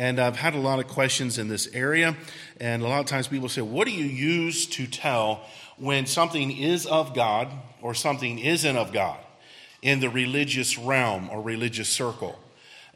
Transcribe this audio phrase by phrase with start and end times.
[0.00, 2.16] And I've had a lot of questions in this area.
[2.58, 5.42] And a lot of times people say, What do you use to tell
[5.76, 7.48] when something is of God
[7.82, 9.18] or something isn't of God
[9.82, 12.38] in the religious realm or religious circle?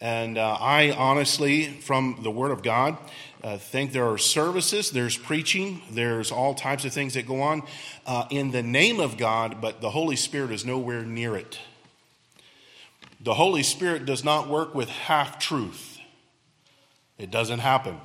[0.00, 2.96] And uh, I honestly, from the Word of God,
[3.42, 7.64] uh, think there are services, there's preaching, there's all types of things that go on
[8.06, 11.58] uh, in the name of God, but the Holy Spirit is nowhere near it.
[13.20, 15.93] The Holy Spirit does not work with half truth,
[17.18, 18.00] it doesn't happen.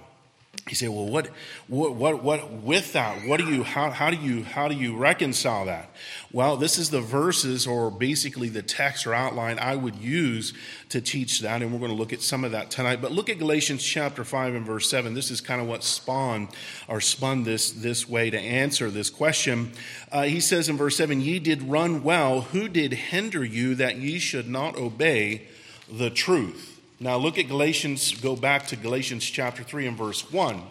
[0.67, 1.27] You say, well, what,
[1.67, 4.95] what, what, what, with that, what do you, how, how do you, how do you
[4.95, 5.89] reconcile that?
[6.31, 10.53] Well, this is the verses or basically the text or outline I would use
[10.89, 13.01] to teach that, and we're going to look at some of that tonight.
[13.01, 15.15] But look at Galatians chapter 5 and verse 7.
[15.15, 16.49] This is kind of what spawned
[16.87, 19.71] or spun this, this way to answer this question.
[20.11, 22.41] Uh, he says in verse 7, Ye did run well.
[22.41, 25.47] Who did hinder you that ye should not obey
[25.91, 26.68] the truth?
[27.01, 30.61] Now look at Galatians, go back to Galatians chapter 3 and verse 1.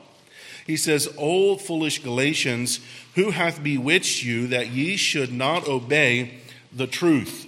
[0.66, 2.80] He says, O foolish Galatians,
[3.14, 6.40] who hath bewitched you that ye should not obey
[6.70, 7.46] the truth?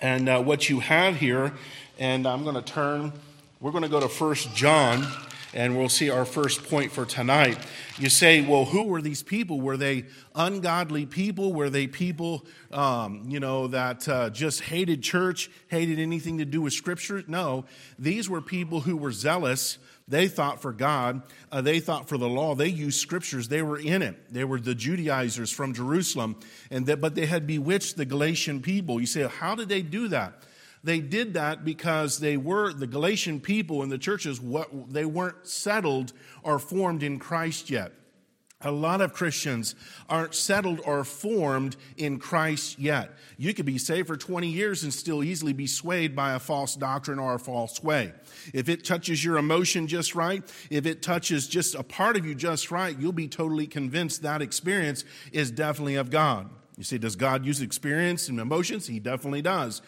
[0.00, 1.52] And uh, what you have here,
[1.98, 3.12] and I'm going to turn,
[3.60, 5.04] we're going to go to First John
[5.52, 7.58] and we'll see our first point for tonight.
[7.98, 9.60] You say, well, who were these people?
[9.60, 11.52] Were they ungodly people?
[11.52, 16.62] Were they people, um, you know, that uh, just hated church, hated anything to do
[16.62, 17.24] with Scripture?
[17.26, 17.64] No,
[17.98, 19.78] these were people who were zealous.
[20.06, 21.22] They thought for God.
[21.52, 22.56] Uh, they thought for the law.
[22.56, 23.46] They used scriptures.
[23.46, 24.32] They were in it.
[24.32, 26.34] They were the Judaizers from Jerusalem,
[26.68, 28.98] and that, but they had bewitched the Galatian people.
[28.98, 30.42] You say, how did they do that?
[30.82, 35.46] They did that because they were, the Galatian people in the churches, what, they weren't
[35.46, 37.92] settled or formed in Christ yet.
[38.62, 39.74] A lot of Christians
[40.06, 43.12] aren't settled or formed in Christ yet.
[43.38, 46.76] You could be saved for 20 years and still easily be swayed by a false
[46.76, 48.12] doctrine or a false way.
[48.52, 52.34] If it touches your emotion just right, if it touches just a part of you
[52.34, 56.50] just right, you'll be totally convinced that experience is definitely of God.
[56.76, 58.86] You see, does God use experience and emotions?
[58.86, 59.80] He definitely does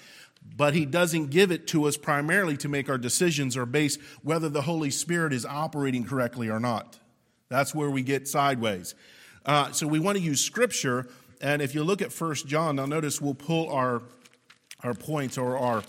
[0.57, 4.49] but he doesn't give it to us primarily to make our decisions or base whether
[4.49, 6.99] the Holy Spirit is operating correctly or not.
[7.49, 8.95] That's where we get sideways.
[9.45, 11.09] Uh, so we want to use Scripture,
[11.41, 14.03] and if you look at First John, now notice we'll pull our
[14.85, 15.83] our points or our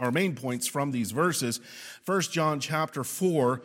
[0.00, 1.60] our main points from these verses.
[2.04, 3.62] First John chapter four,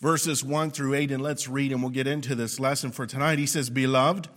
[0.00, 3.38] verses one through eight, and let's read, and we'll get into this lesson for tonight.
[3.38, 4.28] He says, "Beloved."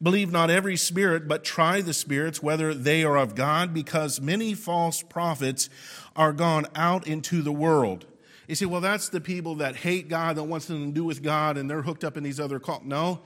[0.00, 4.54] Believe not every spirit, but try the spirits whether they are of God, because many
[4.54, 5.68] false prophets
[6.14, 8.06] are gone out into the world.
[8.46, 11.56] You say, well, that's the people that hate God, that wants to do with God,
[11.56, 12.86] and they're hooked up in these other cults.
[12.86, 13.20] No,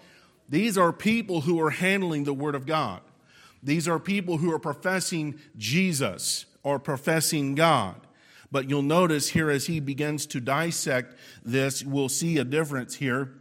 [0.48, 3.02] these are people who are handling the Word of God.
[3.62, 7.96] These are people who are professing Jesus or professing God.
[8.50, 13.34] But you'll notice here as he begins to dissect this, we'll see a difference here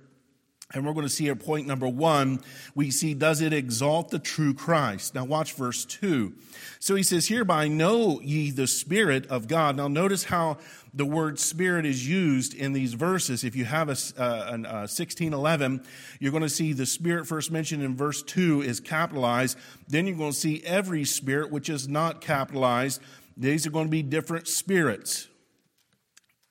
[0.73, 2.41] and we're going to see at point number one,
[2.75, 5.15] we see, does it exalt the true Christ?
[5.15, 6.33] Now watch verse two.
[6.79, 9.75] So he says, hereby know ye the Spirit of God.
[9.75, 10.57] Now notice how
[10.93, 13.43] the word Spirit is used in these verses.
[13.43, 15.83] If you have a, uh, an, uh, 1611,
[16.19, 19.57] you're going to see the Spirit first mentioned in verse two is capitalized.
[19.88, 23.01] Then you're going to see every Spirit which is not capitalized.
[23.38, 25.27] These are going to be different spirits.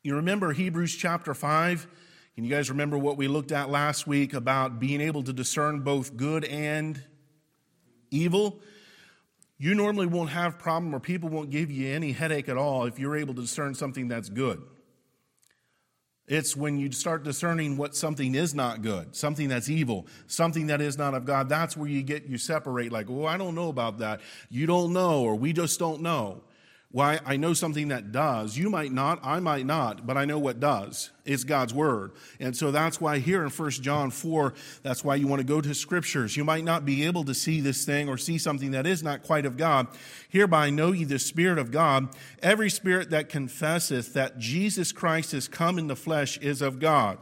[0.02, 1.86] You remember Hebrews chapter 5?
[2.34, 5.80] Can you guys remember what we looked at last week about being able to discern
[5.80, 7.02] both good and
[8.10, 8.60] evil?
[9.58, 12.98] You normally won't have problem or people won't give you any headache at all if
[12.98, 14.62] you're able to discern something that's good.
[16.26, 20.80] It's when you start discerning what something is not good, something that's evil, something that
[20.80, 23.68] is not of God, that's where you get you separate like, "Oh, I don't know
[23.68, 26.44] about that." You don't know or we just don't know.
[26.92, 27.20] Why?
[27.24, 28.56] I know something that does.
[28.56, 31.10] You might not, I might not, but I know what does.
[31.24, 32.10] It's God's word.
[32.40, 35.60] And so that's why here in 1 John 4, that's why you want to go
[35.60, 36.36] to scriptures.
[36.36, 39.22] You might not be able to see this thing or see something that is not
[39.22, 39.86] quite of God.
[40.28, 42.08] Hereby know ye the Spirit of God.
[42.42, 47.18] Every spirit that confesseth that Jesus Christ is come in the flesh is of God.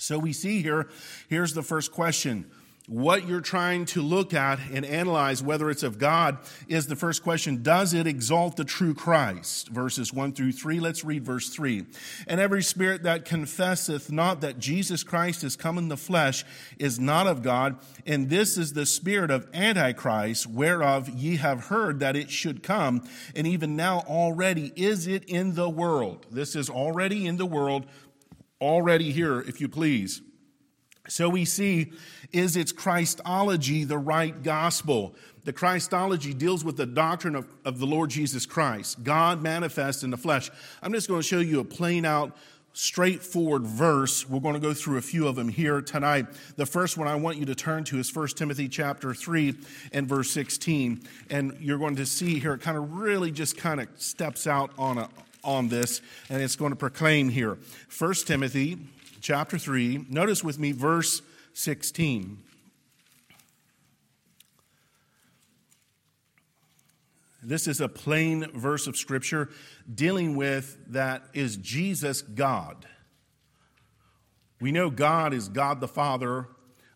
[0.00, 0.88] So we see here,
[1.28, 2.50] here's the first question
[2.88, 7.22] what you're trying to look at and analyze, whether it's of God, is the first
[7.22, 9.68] question Does it exalt the true Christ?
[9.68, 10.80] Verses 1 through 3.
[10.80, 11.86] Let's read verse 3.
[12.26, 16.44] And every spirit that confesseth not that Jesus Christ is come in the flesh
[16.78, 22.00] is not of God, and this is the spirit of Antichrist, whereof ye have heard
[22.00, 26.26] that it should come, and even now already is it in the world.
[26.30, 27.86] This is already in the world,
[28.60, 30.20] already here, if you please.
[31.08, 31.92] So we see,
[32.32, 35.14] is its Christology the right gospel?
[35.44, 40.10] The Christology deals with the doctrine of, of the Lord Jesus Christ, God manifest in
[40.10, 40.50] the flesh.
[40.80, 42.36] I'm just going to show you a plain out
[42.72, 44.28] straightforward verse.
[44.28, 46.26] We're going to go through a few of them here tonight.
[46.56, 49.54] The first one I want you to turn to is 1 Timothy chapter 3
[49.92, 51.02] and verse 16.
[51.30, 54.70] And you're going to see here, it kind of really just kind of steps out
[54.78, 55.08] on, a,
[55.44, 56.00] on this,
[56.30, 57.58] and it's going to proclaim here.
[57.98, 58.78] 1 Timothy
[59.22, 61.22] chapter 3, notice with me verse
[61.54, 62.38] 16.
[67.44, 69.48] This is a plain verse of Scripture
[69.92, 72.86] dealing with that is Jesus God?
[74.60, 76.46] We know God is God the Father,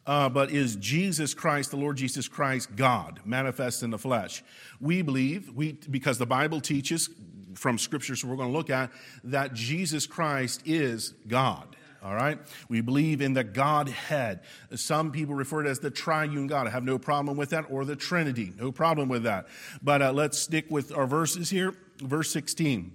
[0.06, 4.44] uh, but is Jesus Christ, the Lord Jesus Christ, God, manifest in the flesh?
[4.80, 7.10] We believe, we, because the Bible teaches
[7.54, 8.92] from scriptures we're going to look at,
[9.24, 11.76] that Jesus Christ is God.
[12.06, 12.38] All right?
[12.68, 14.40] We believe in the Godhead.
[14.76, 16.68] Some people refer to it as the triune God.
[16.68, 18.52] I have no problem with that, or the Trinity.
[18.56, 19.48] No problem with that.
[19.82, 21.74] But uh, let's stick with our verses here.
[21.98, 22.92] Verse 16.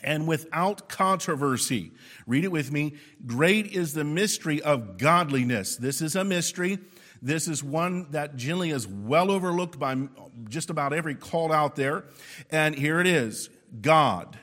[0.00, 1.90] And without controversy,
[2.24, 2.94] read it with me.
[3.26, 5.74] Great is the mystery of godliness.
[5.74, 6.78] This is a mystery.
[7.20, 10.06] This is one that generally is well overlooked by
[10.48, 12.04] just about every called out there.
[12.52, 13.50] And here it is
[13.80, 14.38] God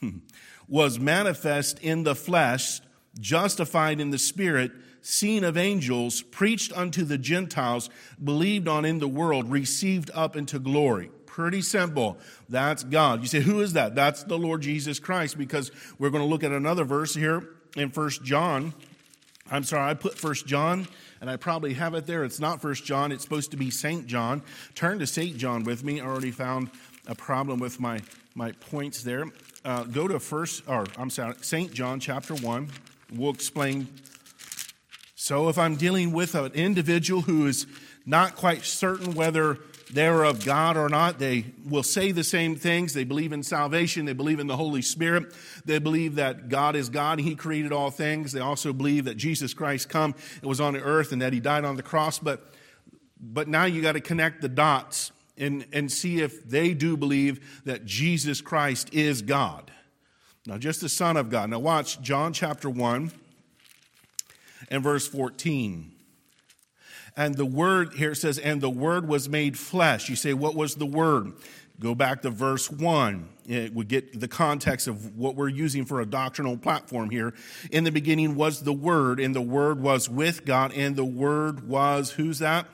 [0.68, 2.82] was manifest in the flesh
[3.20, 7.90] justified in the Spirit, seen of angels, preached unto the Gentiles,
[8.22, 11.10] believed on in the world, received up into glory.
[11.26, 12.18] Pretty simple.
[12.48, 13.20] That's God.
[13.20, 13.94] You say, who is that?
[13.94, 17.90] That's the Lord Jesus Christ, because we're going to look at another verse here in
[17.90, 18.74] First John.
[19.50, 20.86] I'm sorry, I put First John,
[21.20, 22.24] and I probably have it there.
[22.24, 24.06] It's not First John, it's supposed to be St.
[24.06, 24.42] John.
[24.74, 25.36] Turn to St.
[25.36, 26.00] John with me.
[26.00, 26.70] I already found
[27.06, 28.00] a problem with my,
[28.34, 29.24] my points there.
[29.64, 31.72] Uh, go to first, or I'm sorry, St.
[31.72, 32.68] John chapter 1.
[33.12, 33.88] We'll explain.
[35.14, 37.66] So, if I'm dealing with an individual who is
[38.04, 39.58] not quite certain whether
[39.90, 42.92] they're of God or not, they will say the same things.
[42.92, 45.34] They believe in salvation, they believe in the Holy Spirit,
[45.64, 48.32] they believe that God is God, He created all things.
[48.32, 51.40] They also believe that Jesus Christ come and was on the earth and that He
[51.40, 52.18] died on the cross.
[52.18, 52.52] But,
[53.20, 57.62] but now you got to connect the dots and, and see if they do believe
[57.64, 59.70] that Jesus Christ is God.
[60.48, 61.50] Now, just the Son of God.
[61.50, 63.12] Now, watch John chapter 1
[64.70, 65.92] and verse 14.
[67.18, 70.08] And the Word, here it says, and the Word was made flesh.
[70.08, 71.34] You say, what was the Word?
[71.78, 73.28] Go back to verse 1.
[73.46, 77.34] It would get the context of what we're using for a doctrinal platform here.
[77.70, 81.68] In the beginning was the Word, and the Word was with God, and the Word
[81.68, 82.66] was, who's that?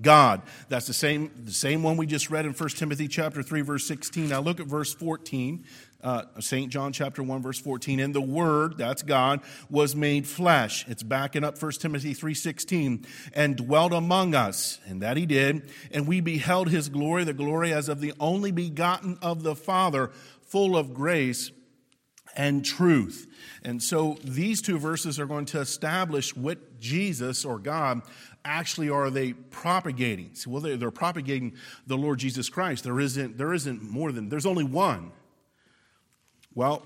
[0.00, 0.42] God.
[0.68, 3.86] That's the same, the same one we just read in 1 Timothy chapter 3, verse
[3.86, 4.28] 16.
[4.28, 5.64] Now look at verse 14
[6.06, 6.70] uh, St.
[6.70, 10.86] John chapter 1 verse 14 and the word that's God was made flesh.
[10.86, 13.04] It's backing up 1 Timothy 3:16
[13.34, 17.72] and dwelt among us and that he did and we beheld his glory the glory
[17.72, 20.12] as of the only begotten of the father
[20.42, 21.50] full of grace
[22.36, 23.26] and truth.
[23.64, 28.02] And so these two verses are going to establish what Jesus or God
[28.44, 30.30] actually are they propagating.
[30.34, 31.56] So, well they're, they're propagating
[31.88, 32.84] the Lord Jesus Christ.
[32.84, 35.10] There isn't there isn't more than there's only one
[36.56, 36.82] well,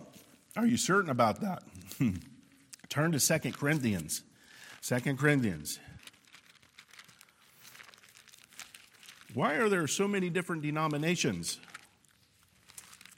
[0.56, 1.62] are you certain about that?
[2.88, 4.24] Turn to Second Corinthians.
[4.80, 5.78] Second Corinthians.
[9.32, 11.60] Why are there so many different denominations?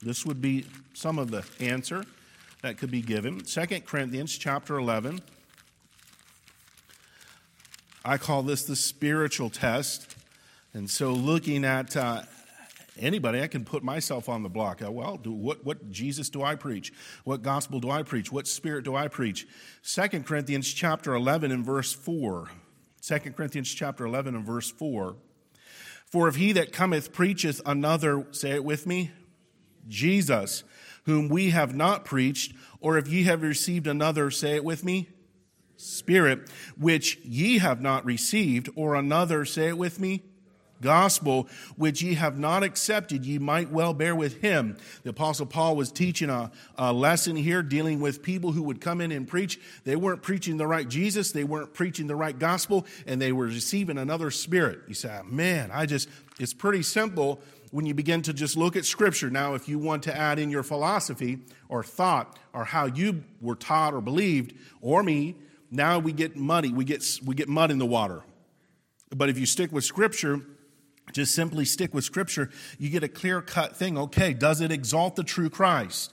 [0.02, 2.04] This would be some of the answer
[2.60, 3.46] that could be given.
[3.46, 5.22] Second Corinthians chapter 11.
[8.04, 10.16] I call this the spiritual test.
[10.74, 12.22] And so, looking at uh,
[12.98, 14.82] anybody, I can put myself on the block.
[14.82, 16.92] Uh, well, do, what, what Jesus do I preach?
[17.24, 18.30] What gospel do I preach?
[18.30, 19.46] What spirit do I preach?
[19.84, 22.48] 2 Corinthians chapter 11 and verse 4.
[23.00, 25.16] 2 Corinthians chapter 11 and verse 4.
[26.06, 29.10] For if he that cometh preacheth another, say it with me,
[29.88, 30.62] Jesus,
[31.04, 35.08] whom we have not preached, or if ye have received another, say it with me,
[35.76, 40.22] Spirit, which ye have not received, or another, say it with me,
[40.82, 44.76] gospel which ye have not accepted, ye might well bear with him.
[45.02, 49.00] The Apostle Paul was teaching a, a, lesson here dealing with people who would come
[49.00, 49.58] in and preach.
[49.84, 53.46] They weren't preaching the right Jesus, they weren't preaching the right gospel, and they were
[53.46, 54.80] receiving another spirit.
[54.86, 56.08] You say, man, I just,
[56.38, 59.30] it's pretty simple when you begin to just look at Scripture.
[59.30, 63.56] Now, if you want to add in your philosophy or thought or how you were
[63.56, 65.36] taught or believed, or me,
[65.70, 66.70] now we get muddy.
[66.70, 68.22] We get, we get mud in the water.
[69.14, 70.42] But if you stick with Scripture,
[71.12, 73.98] just simply stick with Scripture, you get a clear cut thing.
[73.98, 76.12] Okay, does it exalt the true Christ?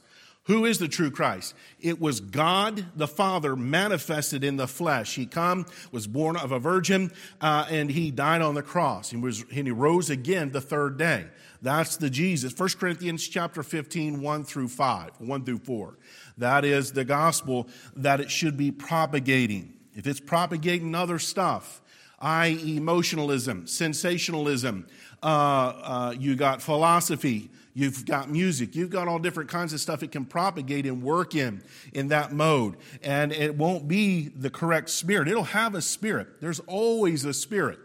[0.49, 1.53] Who is the true Christ?
[1.79, 5.13] It was God the Father manifested in the flesh.
[5.13, 9.11] He come, was born of a virgin, uh, and he died on the cross.
[9.11, 11.27] He was, and he rose again the third day.
[11.61, 12.57] That's the Jesus.
[12.57, 15.99] 1 Corinthians chapter 15, 1 through 5, 1 through 4.
[16.39, 19.75] That is the gospel that it should be propagating.
[19.93, 21.79] If it's propagating other stuff,
[22.19, 24.87] i.e., emotionalism, sensationalism,
[25.21, 30.03] uh, uh, you got philosophy, you've got music, you've got all different kinds of stuff
[30.03, 31.61] it can propagate and work in
[31.93, 32.77] in that mode.
[33.03, 35.27] And it won't be the correct spirit.
[35.27, 36.41] It'll have a spirit.
[36.41, 37.79] There's always a spirit.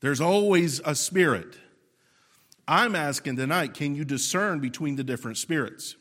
[0.00, 1.56] There's always a spirit.
[2.66, 5.96] I'm asking tonight, can you discern between the different spirits?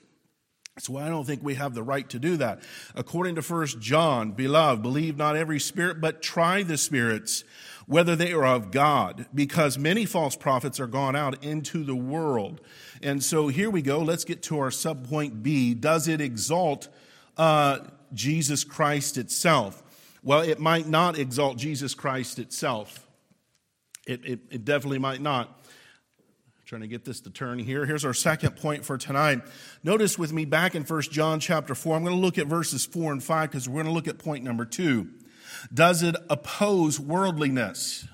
[0.80, 2.64] So I don't think we have the right to do that.
[2.96, 7.44] According to First John, beloved, believe not every spirit, but try the spirits,
[7.86, 12.60] whether they are of God, because many false prophets are gone out into the world.
[13.04, 14.00] And so here we go.
[14.00, 15.76] Let's get to our subpoint B.
[15.76, 16.88] Does it exalt
[17.38, 17.80] uh,
[18.12, 19.84] Jesus Christ itself?
[20.24, 23.06] Well, it might not exalt Jesus Christ itself.
[24.08, 25.63] It, it, it definitely might not.
[26.74, 27.86] Trying to get this to turn here.
[27.86, 29.44] Here's our second point for tonight.
[29.84, 32.84] Notice with me back in 1 John chapter 4, I'm going to look at verses
[32.84, 35.08] 4 and 5 because we're going to look at point number 2.
[35.72, 38.08] Does it oppose worldliness?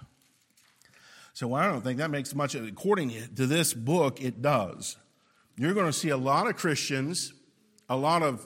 [1.31, 4.97] So I don't think that makes much, according to this book, it does.
[5.55, 7.31] You're going to see a lot of Christians,
[7.87, 8.45] a lot of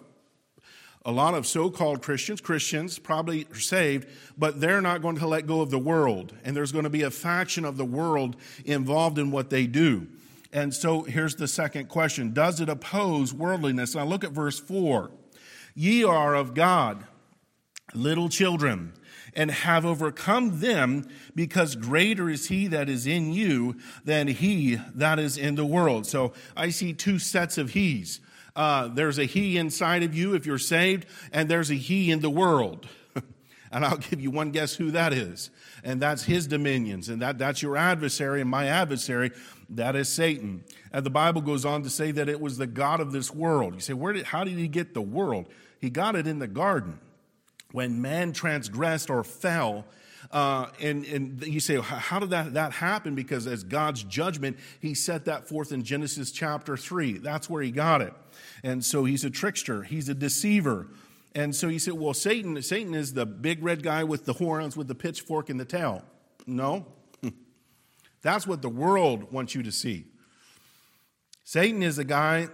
[1.06, 4.08] a lot of so called Christians, Christians probably are saved,
[4.38, 6.34] but they're not going to let go of the world.
[6.46, 10.08] And there's going to be a faction of the world involved in what they do.
[10.54, 13.96] And so here's the second question Does it oppose worldliness?
[13.96, 15.12] Now look at verse 4.
[15.76, 17.06] Ye are of God,
[17.94, 18.94] little children,
[19.36, 25.20] and have overcome them, because greater is he that is in you than he that
[25.20, 26.06] is in the world.
[26.06, 28.22] So I see two sets of he's.
[28.56, 32.20] Uh, there's a he inside of you if you're saved, and there's a he in
[32.20, 32.88] the world.
[33.72, 35.50] and I'll give you one guess who that is.
[35.84, 37.10] And that's his dominions.
[37.10, 39.32] And that, that's your adversary, and my adversary,
[39.70, 40.64] that is Satan.
[40.92, 43.74] And the Bible goes on to say that it was the God of this world.
[43.74, 45.48] You say, where did, how did he get the world?
[45.80, 47.00] He got it in the garden.
[47.74, 49.86] When man transgressed or fell,
[50.32, 53.14] uh, and, and you say, how did that, that happen?
[53.14, 57.18] Because as God's judgment, he set that forth in Genesis chapter 3.
[57.18, 58.14] That's where he got it.
[58.64, 60.88] And so he's a trickster, he's a deceiver.
[61.36, 64.78] And so he said, well, Satan, Satan is the big red guy with the horns,
[64.78, 66.04] with the pitchfork and the tail.
[66.46, 66.86] No.
[68.22, 70.06] That's what the world wants you to see.
[71.44, 72.50] Satan is a guy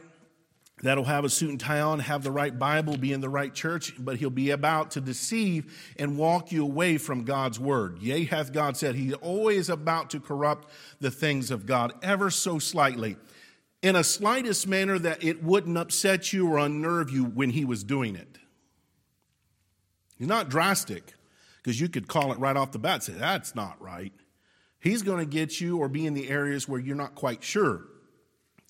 [0.81, 3.53] that'll have a suit and tie on, have the right Bible, be in the right
[3.53, 7.99] church, but he'll be about to deceive and walk you away from God's word.
[7.99, 10.69] Yea, hath God said, he's always about to corrupt
[10.99, 13.17] the things of God ever so slightly,
[13.81, 17.83] in a slightest manner that it wouldn't upset you or unnerve you when he was
[17.83, 18.37] doing it.
[20.17, 21.13] He's not drastic,
[21.61, 24.13] because you could call it right off the bat say, that's not right.
[24.79, 27.85] He's going to get you or be in the areas where you're not quite sure.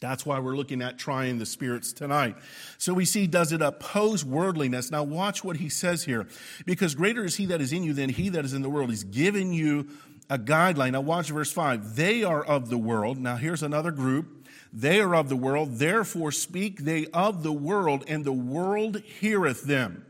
[0.01, 2.35] That's why we're looking at trying the spirits tonight.
[2.77, 4.91] So we see, does it oppose worldliness?
[4.91, 6.27] Now watch what he says here.
[6.65, 8.89] Because greater is he that is in you than he that is in the world.
[8.89, 9.89] He's given you
[10.29, 10.93] a guideline.
[10.93, 11.95] Now watch verse 5.
[11.95, 13.17] They are of the world.
[13.17, 14.47] Now here's another group.
[14.71, 15.79] They are of the world.
[15.79, 20.05] Therefore speak they of the world, and the world heareth them.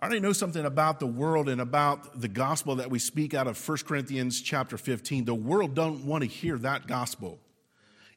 [0.00, 3.46] I already know something about the world and about the gospel that we speak out
[3.46, 5.26] of 1 Corinthians chapter 15.
[5.26, 7.38] The world don't want to hear that gospel.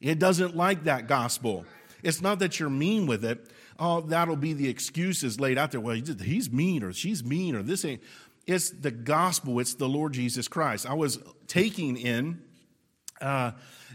[0.00, 1.66] It doesn't like that gospel.
[2.02, 3.50] It's not that you're mean with it.
[3.78, 5.80] Oh, that'll be the excuses laid out there.
[5.80, 8.02] Well, he's mean or she's mean or this ain't.
[8.46, 9.60] It's the gospel.
[9.60, 10.88] It's the Lord Jesus Christ.
[10.88, 12.40] I was taking in
[13.20, 13.50] uh,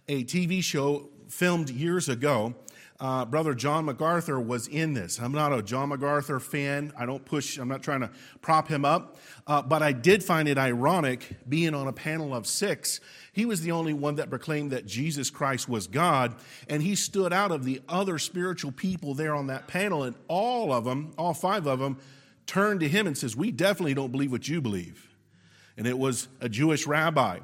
[0.08, 2.54] a TV show filmed years ago
[3.02, 5.20] uh, Brother John MacArthur was in this.
[5.20, 6.92] I'm not a John MacArthur fan.
[6.98, 8.10] I don't push, I'm not trying to
[8.42, 9.18] prop him up.
[9.48, 13.00] Uh, but I did find it ironic being on a panel of six.
[13.32, 16.36] He was the only one that proclaimed that Jesus Christ was God.
[16.68, 20.04] And he stood out of the other spiritual people there on that panel.
[20.04, 22.00] And all of them, all five of them,
[22.48, 25.08] turned to him and says, We definitely don't believe what you believe.
[25.78, 27.40] And it was a Jewish rabbi.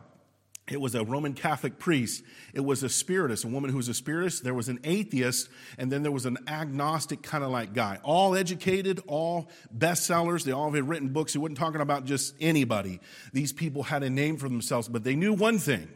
[0.67, 2.24] It was a Roman Catholic priest.
[2.53, 4.43] It was a spiritist, a woman who was a spiritist.
[4.43, 8.00] There was an atheist, and then there was an agnostic kind of like guy.
[8.01, 10.43] All educated, all bestsellers.
[10.43, 11.34] They all had written books.
[11.34, 13.00] He wasn't talking about just anybody.
[13.31, 15.88] These people had a name for themselves, but they knew one thing.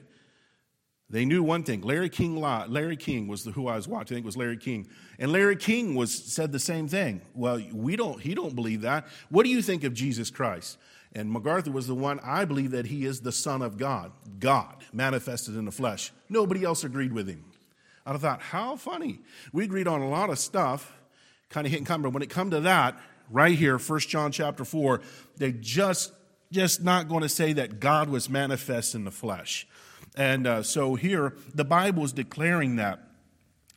[1.10, 1.82] They knew one thing.
[1.82, 4.14] Larry King, Larry King was the, who I was watching.
[4.14, 7.22] I think it was Larry King, and Larry King was said the same thing.
[7.34, 8.22] Well, we don't.
[8.22, 9.08] He don't believe that.
[9.30, 10.78] What do you think of Jesus Christ?
[11.14, 14.76] And MacArthur was the one, I believe that he is the Son of God, God
[14.94, 16.12] manifested in the flesh.
[16.30, 17.46] Nobody else agreed with him.
[18.06, 19.20] I'd thought, how funny.
[19.52, 20.94] We agreed on a lot of stuff,
[21.50, 23.00] kind of hit and come, but when it come to that,
[23.30, 25.02] right here, 1 John chapter 4,
[25.38, 26.14] they just
[26.52, 29.68] just not going to say that God was manifest in the flesh.
[30.16, 33.00] And uh, so here, the Bible is declaring that.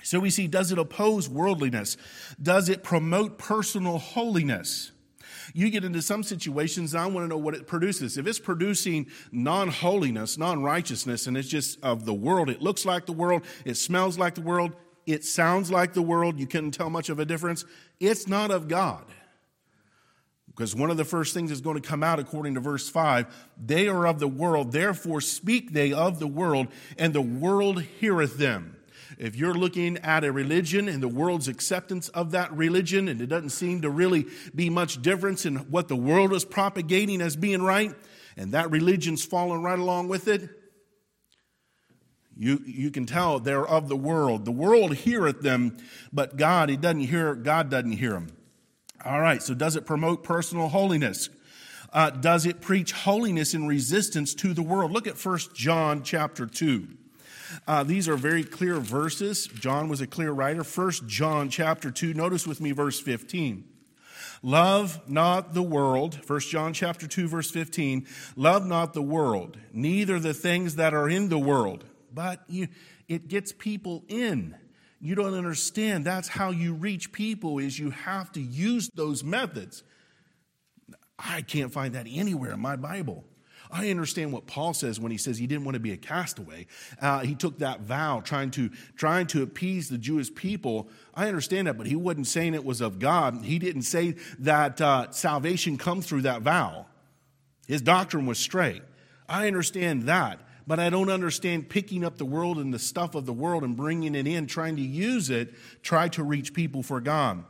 [0.03, 1.97] So we see, does it oppose worldliness?
[2.43, 4.91] Does it promote personal holiness?
[5.55, 8.19] You get into some situations, I want to know what it produces.
[8.19, 12.85] If it's producing non holiness, non righteousness, and it's just of the world, it looks
[12.85, 16.73] like the world, it smells like the world, it sounds like the world, you couldn't
[16.73, 17.65] tell much of a difference,
[18.01, 19.05] it's not of God.
[20.49, 23.27] Because one of the first things is going to come out according to verse 5
[23.57, 26.69] they are of the world, therefore speak they of the world,
[26.99, 28.77] and the world heareth them.
[29.23, 33.29] If you're looking at a religion and the world's acceptance of that religion, and it
[33.29, 37.63] doesn't seem to really be much difference in what the world is propagating as being
[37.63, 37.95] right,
[38.37, 40.51] and that religion's following right along with it,
[42.37, 44.45] you, you can tell they're of the world.
[44.45, 45.77] The world heareth them,
[46.13, 48.37] but God, he doesn't hear, God doesn't hear them.
[49.05, 51.29] All right, so does it promote personal holiness?
[51.93, 54.91] Uh, does it preach holiness in resistance to the world?
[54.91, 56.89] Look at First John chapter 2.
[57.67, 59.47] Uh, these are very clear verses.
[59.47, 60.65] John was a clear writer.
[60.65, 62.15] First John chapter 2.
[62.15, 63.65] Notice with me verse 15.
[64.43, 66.25] Love not the world.
[66.25, 68.07] First John chapter 2 verse 15.
[68.37, 71.85] Love not the world, neither the things that are in the world.
[72.13, 72.69] But you,
[73.09, 74.57] it gets people in
[75.03, 76.05] you don't understand.
[76.05, 79.83] That's how you reach people is you have to use those methods.
[81.19, 83.25] I can't find that anywhere in my Bible.
[83.73, 86.67] I understand what Paul says when he says he didn't want to be a castaway.
[87.01, 90.91] Uh, he took that vow, trying to trying to appease the Jewish people.
[91.15, 93.43] I understand that, but he wasn't saying it was of God.
[93.43, 96.87] He didn't say that uh, salvation comes through that vow.
[97.67, 98.83] His doctrine was straight.
[99.29, 103.27] I understand that but I don't understand picking up the world and the stuff of
[103.27, 107.01] the world and bringing it in, trying to use it, try to reach people for
[107.01, 107.45] God.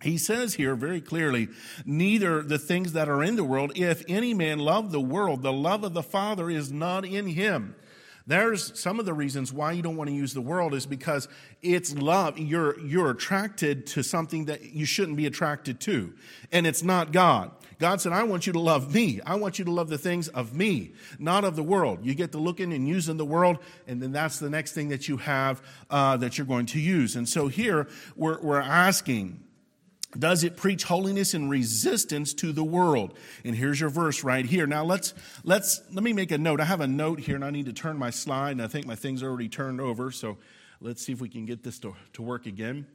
[0.00, 1.48] He says here very clearly,
[1.84, 5.52] neither the things that are in the world, if any man love the world, the
[5.52, 7.74] love of the Father is not in him.
[8.28, 11.28] There's some of the reasons why you don't want to use the world is because
[11.62, 12.38] it's love.
[12.38, 16.12] You're, you're attracted to something that you shouldn't be attracted to,
[16.52, 17.50] and it's not God.
[17.78, 19.20] God said, I want you to love me.
[19.24, 22.04] I want you to love the things of me, not of the world.
[22.04, 25.08] You get to looking and using the world, and then that's the next thing that
[25.08, 27.16] you have uh, that you're going to use.
[27.16, 29.42] And so here we're, we're asking,
[30.18, 33.16] does it preach holiness and resistance to the world?
[33.44, 34.66] And here's your verse right here.
[34.66, 36.60] Now let's let's let me make a note.
[36.60, 38.86] I have a note here and i need to turn my slide and i think
[38.86, 40.10] my thing's already turned over.
[40.10, 40.38] So
[40.80, 42.86] let's see if we can get this to, to work again.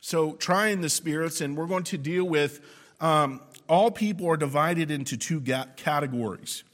[0.00, 2.60] So trying the spirits and we're going to deal with
[3.00, 6.64] um, all people are divided into two categories.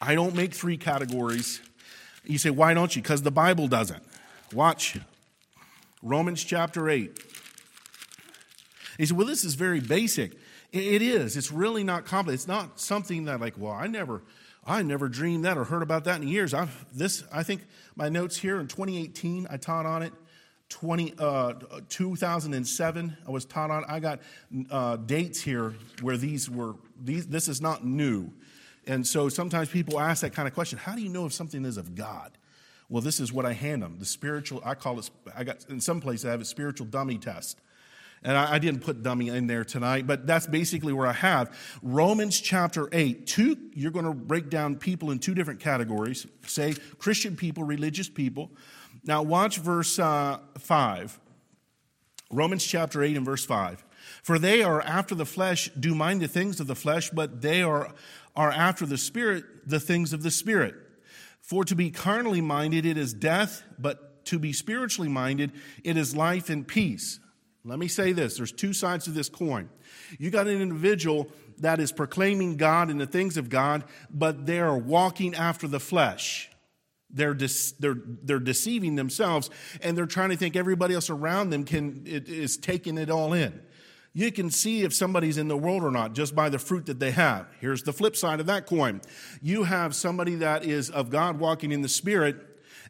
[0.00, 1.60] I don't make three categories.
[2.24, 3.02] You say why don't you?
[3.02, 4.02] Because the bible doesn't.
[4.52, 4.98] Watch
[6.02, 7.31] romans chapter 8
[9.02, 10.38] he said, Well, this is very basic.
[10.70, 11.36] It is.
[11.36, 12.42] It's really not complex.
[12.42, 14.22] It's not something that, like, well, I never.
[14.64, 16.54] I never dreamed that or heard about that in years.
[16.54, 20.12] I this I think my notes here in 2018 I taught on it.
[20.68, 21.54] 20, uh,
[21.88, 23.84] 2007 I was taught on.
[23.88, 24.20] I got
[24.70, 26.76] uh, dates here where these were.
[27.02, 28.32] These this is not new,
[28.86, 30.78] and so sometimes people ask that kind of question.
[30.78, 32.38] How do you know if something is of God?
[32.88, 33.96] Well, this is what I hand them.
[33.98, 34.62] The spiritual.
[34.64, 35.10] I call it.
[35.34, 37.58] I got in some places I have a spiritual dummy test.
[38.24, 41.56] And I, I, didn't put dummy in there tonight, but that's basically where I have.
[41.82, 43.26] Romans chapter 8.
[43.26, 46.26] Two, you're going to break down people in two different categories.
[46.46, 48.52] Say Christian people, religious people.
[49.04, 51.18] Now watch verse uh, 5.
[52.30, 53.84] Romans chapter 8 and verse 5.
[54.22, 57.62] For they are after the flesh, do mind the things of the flesh, but they
[57.62, 57.92] are,
[58.36, 60.74] are after the spirit, the things of the spirit.
[61.40, 66.16] For to be carnally minded, it is death, but to be spiritually minded, it is
[66.16, 67.18] life and peace.
[67.64, 69.68] Let me say this there's two sides to this coin.
[70.18, 74.58] You got an individual that is proclaiming God and the things of God, but they
[74.58, 76.50] are walking after the flesh.
[77.14, 77.48] They're, de-
[77.78, 79.50] they're, they're deceiving themselves
[79.82, 83.60] and they're trying to think everybody else around them can, is taking it all in.
[84.14, 86.98] You can see if somebody's in the world or not just by the fruit that
[87.00, 87.46] they have.
[87.60, 89.00] Here's the flip side of that coin.
[89.40, 92.36] You have somebody that is of God walking in the Spirit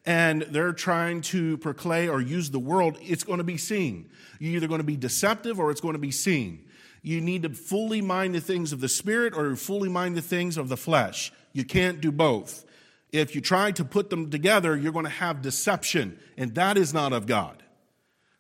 [0.04, 4.10] and they're trying to proclaim or use the world, it's going to be seen.
[4.38, 6.66] You're either going to be deceptive or it's going to be seen.
[7.02, 10.56] You need to fully mind the things of the spirit or fully mind the things
[10.56, 11.32] of the flesh.
[11.52, 12.64] You can't do both.
[13.10, 16.94] If you try to put them together, you're going to have deception, and that is
[16.94, 17.62] not of God.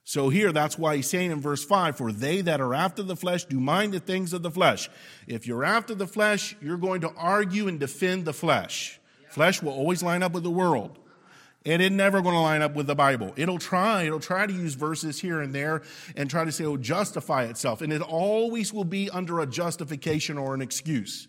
[0.04, 3.14] So here, that's why he's saying in verse 5 For they that are after the
[3.16, 4.90] flesh do mind the things of the flesh.
[5.26, 8.98] If you're after the flesh, you're going to argue and defend the flesh.
[9.28, 10.98] Flesh will always line up with the world.
[11.64, 13.32] And it's never going to line up with the Bible.
[13.36, 15.82] It'll try, it'll try to use verses here and there
[16.16, 17.82] and try to say it'll justify itself.
[17.82, 21.28] And it always will be under a justification or an excuse.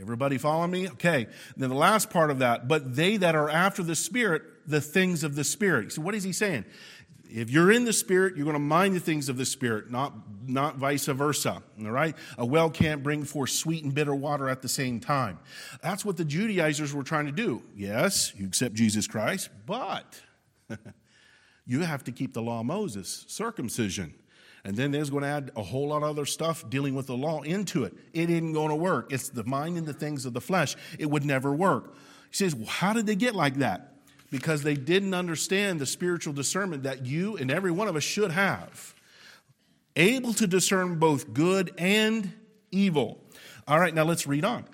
[0.00, 0.88] Everybody follow me?
[0.88, 1.26] Okay.
[1.56, 5.22] Then the last part of that, but they that are after the Spirit, the things
[5.22, 5.92] of the Spirit.
[5.92, 6.64] So what is he saying?
[7.34, 10.12] If you're in the Spirit, you're going to mind the things of the Spirit, not,
[10.46, 11.62] not vice versa.
[11.82, 12.14] All right?
[12.36, 15.38] A well can't bring forth sweet and bitter water at the same time.
[15.82, 17.62] That's what the Judaizers were trying to do.
[17.74, 20.20] Yes, you accept Jesus Christ, but
[21.66, 24.14] you have to keep the law of Moses, circumcision.
[24.64, 27.16] And then there's going to add a whole lot of other stuff dealing with the
[27.16, 27.94] law into it.
[28.12, 29.10] It isn't going to work.
[29.12, 30.76] It's the mind and the things of the flesh.
[30.98, 31.94] It would never work.
[32.30, 33.91] He says, well, How did they get like that?
[34.32, 38.32] Because they didn't understand the spiritual discernment that you and every one of us should
[38.32, 38.94] have.
[39.94, 42.32] Able to discern both good and
[42.70, 43.22] evil.
[43.68, 44.64] All right, now let's read on.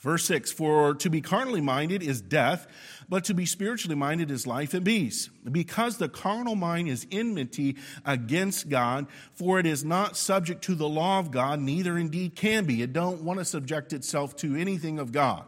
[0.00, 2.66] Verse 6 For to be carnally minded is death,
[3.08, 5.30] but to be spiritually minded is life and peace.
[5.50, 10.88] Because the carnal mind is enmity against God, for it is not subject to the
[10.88, 12.82] law of God, neither indeed can be.
[12.82, 15.46] It don't want to subject itself to anything of God.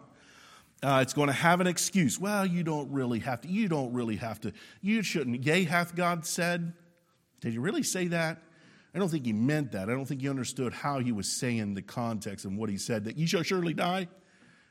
[0.83, 2.19] Uh, it's going to have an excuse.
[2.19, 3.49] Well, you don't really have to.
[3.49, 4.53] You don't really have to.
[4.81, 5.45] You shouldn't.
[5.45, 6.73] Yea, hath God said?
[7.41, 8.43] Did he really say that?
[8.95, 9.89] I don't think he meant that.
[9.89, 13.05] I don't think he understood how he was saying the context and what he said.
[13.05, 14.09] That you shall surely die.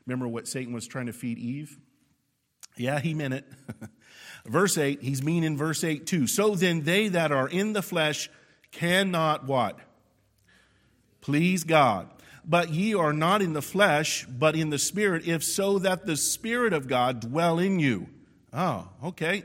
[0.06, 1.78] Remember what Satan was trying to feed Eve?
[2.76, 3.44] Yeah, he meant it.
[4.46, 6.26] verse 8, he's meaning verse 8 too.
[6.26, 8.30] So then they that are in the flesh
[8.72, 9.78] cannot what?
[11.20, 12.08] Please God.
[12.44, 16.16] But ye are not in the flesh, but in the Spirit, if so that the
[16.16, 18.08] Spirit of God dwell in you.
[18.52, 19.44] Oh, okay.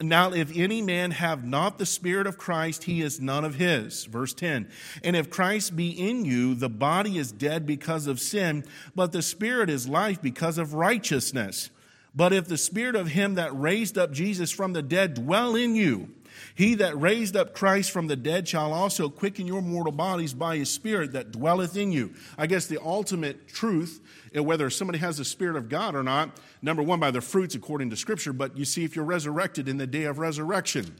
[0.00, 4.04] Now, if any man have not the Spirit of Christ, he is none of his.
[4.04, 4.68] Verse 10.
[5.04, 9.22] And if Christ be in you, the body is dead because of sin, but the
[9.22, 11.70] Spirit is life because of righteousness.
[12.14, 15.74] But if the Spirit of him that raised up Jesus from the dead dwell in
[15.74, 16.08] you,
[16.54, 20.56] he that raised up Christ from the dead shall also quicken your mortal bodies by
[20.56, 22.14] his Spirit that dwelleth in you.
[22.36, 24.00] I guess the ultimate truth,
[24.34, 27.90] whether somebody has the Spirit of God or not, number one, by their fruits according
[27.90, 30.96] to Scripture, but you see if you're resurrected in the day of resurrection.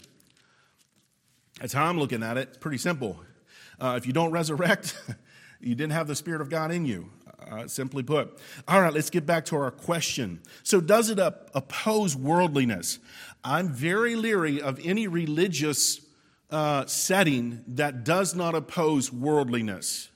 [1.60, 2.60] That's how I'm looking at it.
[2.60, 3.20] Pretty simple.
[3.80, 5.00] Uh, if you don't resurrect,
[5.60, 7.10] you didn't have the Spirit of God in you.
[7.50, 8.38] Uh, simply put.
[8.68, 10.40] All right, let's get back to our question.
[10.62, 12.98] So, does it oppose worldliness?
[13.44, 16.00] I'm very leery of any religious
[16.50, 20.10] uh, setting that does not oppose worldliness.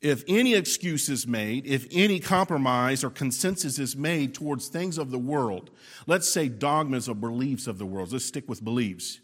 [0.00, 5.10] If any excuse is made, if any compromise or consensus is made towards things of
[5.10, 5.70] the world,
[6.06, 9.20] let's say dogmas or beliefs of the world, let's stick with beliefs,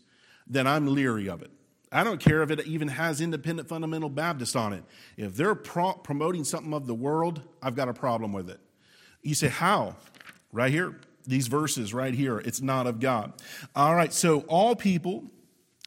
[0.47, 1.51] then I'm leery of it.
[1.93, 4.85] I don't care if it even has independent fundamental Baptist on it.
[5.19, 8.61] If they're pro- promoting something of the world, I've got a problem with it.
[9.23, 9.97] You say, how?
[10.53, 12.39] Right here, these verses right here.
[12.39, 13.33] It's not of God.
[13.75, 15.25] All right, so all people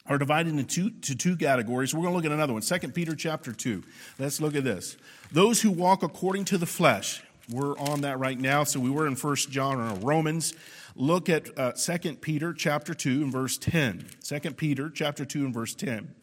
[0.06, 1.94] are divided into two, to two categories.
[1.94, 2.62] We're going to look at another one.
[2.62, 3.84] Second Peter chapter 2.
[4.20, 4.98] Let's look at this.
[5.32, 7.24] Those who walk according to the flesh.
[7.50, 8.64] We're on that right now.
[8.64, 10.54] So we were in First John or Romans
[10.96, 14.06] look at uh, 2 Peter chapter 2 and verse 10.
[14.24, 16.14] 2 Peter chapter 2 and verse 10.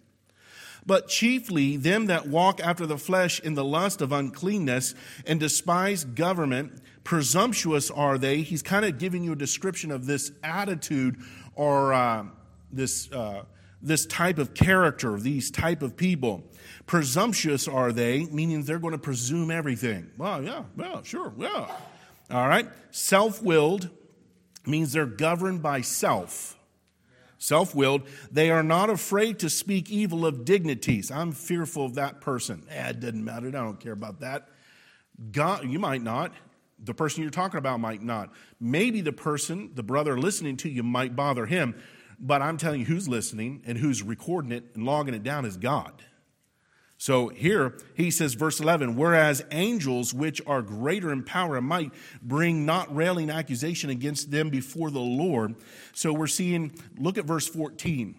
[0.86, 4.94] But chiefly them that walk after the flesh in the lust of uncleanness
[5.26, 8.42] and despise government, presumptuous are they.
[8.42, 11.16] He's kind of giving you a description of this attitude
[11.54, 12.24] or uh,
[12.72, 13.44] this, uh,
[13.82, 16.42] this type of character, these type of people.
[16.86, 20.10] Presumptuous are they, meaning they're going to presume everything.
[20.16, 21.70] Well, yeah, well, sure, yeah.
[22.30, 22.68] All right.
[22.90, 23.90] Self willed,
[24.66, 26.56] means they're governed by self.
[27.40, 28.02] Self willed.
[28.30, 31.10] They are not afraid to speak evil of dignities.
[31.10, 32.66] I'm fearful of that person.
[32.70, 33.48] Eh, it doesn't matter.
[33.48, 34.48] I don't care about that.
[35.32, 36.32] God, you might not.
[36.84, 38.30] The person you're talking about might not.
[38.60, 41.74] Maybe the person, the brother listening to you, might bother him.
[42.18, 45.56] But I'm telling you who's listening and who's recording it and logging it down is
[45.56, 46.04] God.
[47.00, 51.92] So here he says, verse 11, whereas angels, which are greater in power and might,
[52.20, 55.54] bring not railing accusation against them before the Lord.
[55.94, 58.16] So we're seeing, look at verse 14.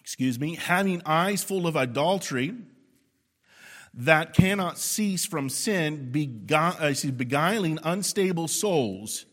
[0.00, 2.54] Excuse me, having eyes full of adultery
[3.92, 6.10] that cannot cease from sin,
[6.50, 9.26] uh, beguiling unstable souls.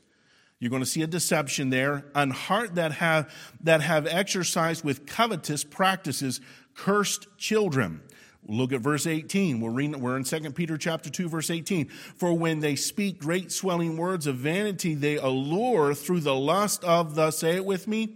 [0.59, 2.03] You're going to see a deception there.
[2.13, 6.41] An heart that have, that have exercised with covetous practices
[6.75, 8.01] cursed children.
[8.47, 9.59] Look at verse 18.
[9.59, 11.87] We're, reading, we're in 2 Peter chapter 2, verse 18.
[11.87, 17.15] For when they speak great swelling words of vanity, they allure through the lust of
[17.15, 18.15] the, say it with me,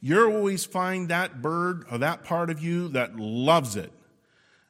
[0.00, 3.92] you always find that bird or that part of you that loves it.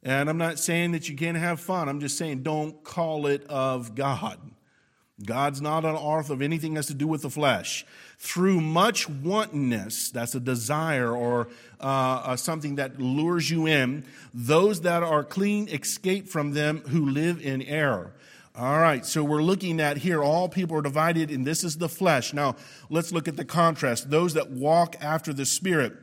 [0.03, 1.89] And I'm not saying that you can't have fun.
[1.89, 4.39] I'm just saying don't call it of God.
[5.25, 7.85] God's not an author of anything that has to do with the flesh.
[8.19, 11.49] Through much wantonness, that's a desire or
[11.81, 17.09] uh, uh, something that lures you in, those that are clean escape from them who
[17.09, 18.13] live in error.
[18.55, 21.89] All right, so we're looking at here, all people are divided, and this is the
[21.89, 22.35] flesh.
[22.35, 22.57] Now,
[22.91, 24.11] let's look at the contrast.
[24.11, 25.95] Those that walk after the Spirit,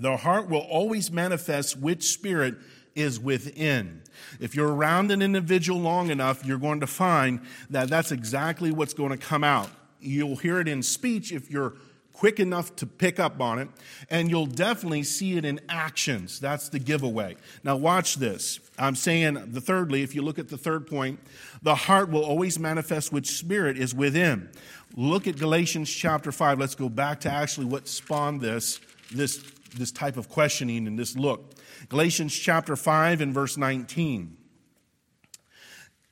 [0.00, 2.56] their heart will always manifest which Spirit
[2.96, 4.02] is within.
[4.40, 8.94] If you're around an individual long enough, you're going to find that that's exactly what's
[8.94, 9.70] going to come out.
[10.00, 11.74] You'll hear it in speech if you're
[12.16, 13.68] quick enough to pick up on it,
[14.08, 16.40] and you'll definitely see it in actions.
[16.40, 17.36] That's the giveaway.
[17.62, 18.58] Now, watch this.
[18.78, 21.20] I'm saying, the thirdly, if you look at the third point,
[21.62, 24.48] the heart will always manifest which spirit is within.
[24.96, 26.58] Look at Galatians chapter 5.
[26.58, 28.80] Let's go back to actually what spawned this,
[29.12, 29.44] this,
[29.76, 31.54] this type of questioning and this look.
[31.88, 34.36] Galatians chapter 5 and verse 19.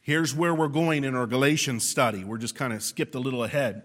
[0.00, 2.24] Here's where we're going in our Galatians study.
[2.24, 3.82] We're just kind of skipped a little ahead.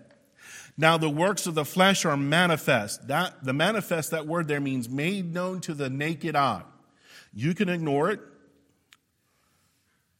[0.78, 3.08] Now the works of the flesh are manifest.
[3.08, 6.64] That the manifest that word there means made known to the naked eye.
[7.34, 8.20] You can ignore it.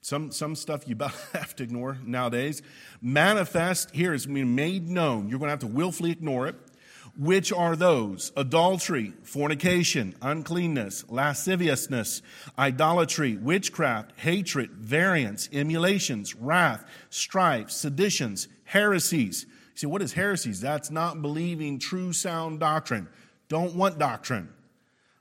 [0.02, 2.62] Some, some stuff you about have to ignore nowadays.
[3.02, 5.30] Manifest here is made known.
[5.30, 6.56] You're going to have to willfully ignore it
[7.20, 12.22] which are those adultery, fornication, uncleanness, lasciviousness,
[12.58, 19.46] idolatry, witchcraft, hatred, variance, emulations, wrath, strife, seditions, heresies.
[19.50, 20.62] You say, what is heresies?
[20.62, 23.10] That's not believing true sound doctrine.
[23.50, 24.48] Don't want doctrine.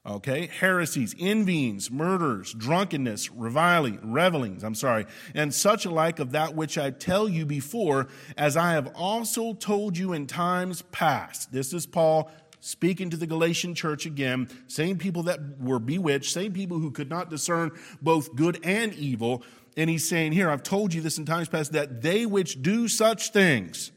[0.07, 6.79] Okay, heresies, envyings, murders, drunkenness, reviling, revelings, I'm sorry, and such alike of that which
[6.79, 11.53] I tell you before, as I have also told you in times past.
[11.53, 12.31] This is Paul
[12.61, 17.11] speaking to the Galatian church again, same people that were bewitched, same people who could
[17.11, 19.43] not discern both good and evil.
[19.77, 22.89] And he's saying, Here, I've told you this in times past, that they which do
[22.89, 23.93] such things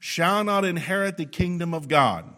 [0.00, 2.32] shall not inherit the kingdom of God.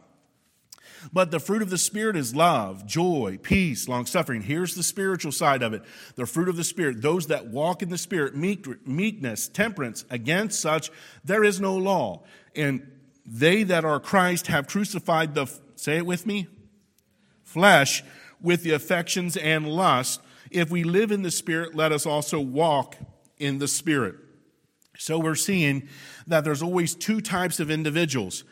[1.12, 4.42] But the fruit of the Spirit is love, joy, peace, long suffering.
[4.42, 5.82] Here's the spiritual side of it.
[6.16, 10.60] The fruit of the Spirit, those that walk in the Spirit, meek, meekness, temperance, against
[10.60, 10.90] such
[11.24, 12.22] there is no law.
[12.54, 12.90] And
[13.24, 16.48] they that are Christ have crucified the, say it with me,
[17.44, 18.02] flesh
[18.40, 20.20] with the affections and lust.
[20.50, 22.96] If we live in the Spirit, let us also walk
[23.38, 24.16] in the Spirit.
[24.96, 25.88] So we're seeing
[26.26, 28.44] that there's always two types of individuals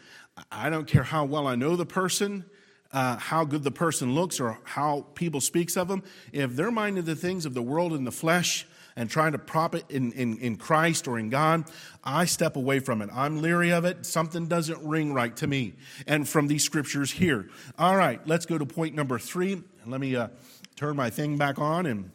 [0.51, 2.45] I don't care how well I know the person,
[2.93, 6.03] uh, how good the person looks, or how people speaks of them.
[6.33, 9.75] If they're minded the things of the world and the flesh and trying to prop
[9.75, 11.65] it in, in, in Christ or in God,
[12.03, 13.11] I step away from it.
[13.13, 14.07] I'm leery of it.
[14.07, 15.75] Something doesn't ring right to me.
[16.07, 17.49] And from these scriptures here.
[17.79, 19.63] All right, let's go to point number three.
[19.87, 20.29] Let me uh,
[20.77, 22.11] turn my thing back on and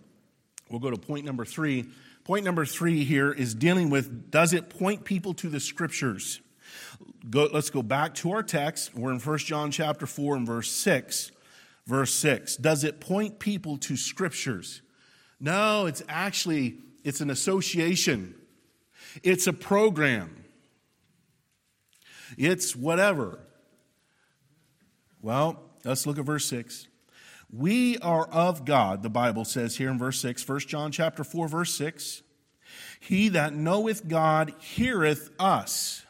[0.70, 1.86] we'll go to point number three.
[2.24, 6.40] Point number three here is dealing with does it point people to the scriptures?
[7.30, 8.96] Go, let's go back to our text.
[8.96, 11.32] We're in 1 John chapter 4 and verse 6.
[11.86, 12.58] Verse 6.
[12.58, 14.82] Does it point people to scriptures?
[15.40, 18.36] No, it's actually it's an association.
[19.24, 20.46] It's a program.
[22.38, 23.40] It's whatever.
[25.22, 26.88] Well, let's look at verse 6.
[27.52, 31.50] We are of God, the Bible says here in verse 6, 1 John chapter 4
[31.50, 32.24] verse 6.
[33.00, 36.06] He that knoweth God heareth us.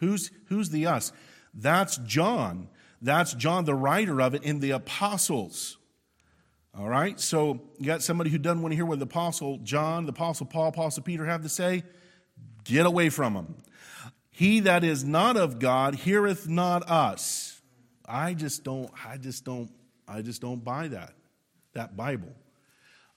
[0.00, 1.12] Who's, who's the us?
[1.54, 2.68] That's John.
[3.00, 5.78] That's John, the writer of it, in the apostles.
[6.76, 7.18] All right?
[7.18, 10.46] So you got somebody who doesn't want to hear what the apostle John, the apostle
[10.46, 11.84] Paul, apostle Peter have to say?
[12.64, 13.56] Get away from them.
[14.30, 17.60] He that is not of God heareth not us.
[18.06, 19.70] I just don't, I just don't,
[20.08, 21.12] I just don't buy that,
[21.74, 22.32] that Bible.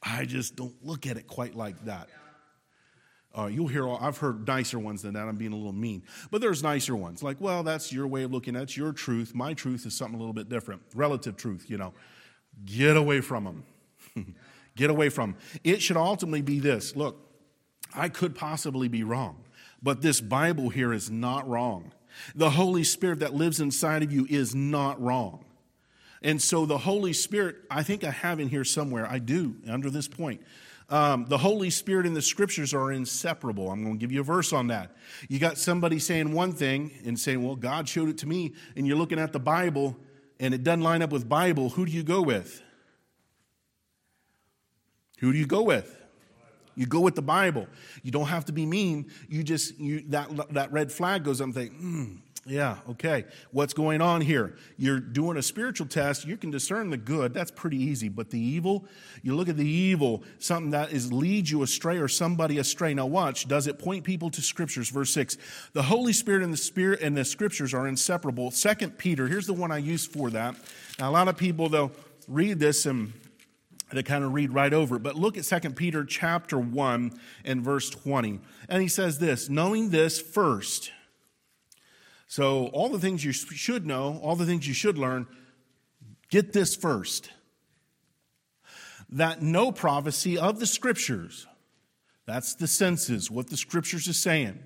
[0.02, 2.10] I just don't look at it quite like that.
[3.36, 5.28] Uh, you'll hear, I've heard nicer ones than that.
[5.28, 6.04] I'm being a little mean.
[6.30, 7.24] But there's nicer ones.
[7.24, 8.64] Like, well, that's your way of looking at.
[8.64, 9.34] It's your truth.
[9.34, 10.84] My truth is something a little bit different.
[10.94, 11.94] Relative truth, you know.
[12.66, 14.36] Get away from them.
[14.76, 15.42] Get away from them.
[15.64, 17.18] It should ultimately be this look,
[17.96, 19.44] I could possibly be wrong,
[19.82, 21.92] but this Bible here is not wrong.
[22.36, 25.46] The Holy Spirit that lives inside of you is not wrong.
[26.22, 29.90] And so the Holy Spirit, I think I have in here somewhere, I do, under
[29.90, 30.42] this point.
[30.90, 33.72] Um, the Holy Spirit and the scriptures are inseparable.
[33.72, 34.96] I'm going to give you a verse on that.
[35.30, 38.86] You got somebody saying one thing and saying, Well, God showed it to me, and
[38.86, 39.98] you're looking at the Bible
[40.44, 41.70] and it doesn't line up with Bible.
[41.70, 42.62] Who do you go with?
[45.20, 45.98] Who do you go with?
[46.76, 47.68] You go with the Bible.
[48.02, 49.10] You don't have to be mean.
[49.30, 53.24] You just you, that that red flag goes up and think, hmm, Yeah, okay.
[53.52, 54.58] What's going on here?
[54.76, 56.26] You're doing a spiritual test.
[56.26, 57.34] You can discern the good.
[57.34, 58.10] That's pretty easy.
[58.10, 58.86] But the evil,
[59.22, 62.94] you look at the evil, something that is leads you astray or somebody astray.
[62.94, 64.90] Now watch, does it point people to scriptures?
[64.90, 65.38] Verse 6.
[65.72, 68.52] The Holy Spirit and the Spirit and the scriptures are inseparable.
[68.52, 70.56] Second Peter, here's the one I use for that.
[71.00, 71.94] Now a lot of people they'll
[72.28, 73.14] read this and
[73.94, 75.00] they kind of read right over.
[75.00, 78.42] But look at Second Peter chapter 1 and verse 20.
[78.68, 80.92] And he says this, knowing this first
[82.36, 85.28] so, all the things you should know, all the things you should learn,
[86.30, 87.30] get this first.
[89.08, 91.46] That no prophecy of the scriptures,
[92.26, 94.58] that's the senses, what the scriptures is saying,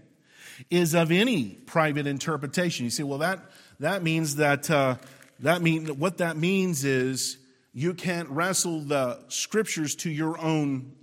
[0.70, 2.86] is of any private interpretation.
[2.86, 3.42] You say, well, that,
[3.82, 4.96] that means that, uh,
[5.42, 7.38] that mean, what that means is
[7.74, 10.94] you can't wrestle the scriptures to your own,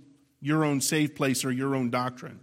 [0.41, 2.39] your own safe place or your own doctrine.